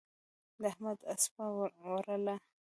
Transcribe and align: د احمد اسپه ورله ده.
د 0.61 0.63
احمد 0.71 0.99
اسپه 1.11 1.45
ورله 1.89 2.15
ده. 2.25 2.35